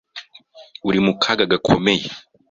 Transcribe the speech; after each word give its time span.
uri 0.87 0.99
mu 1.05 1.13
kaga 1.21 1.45
gakomeye. 1.51 2.05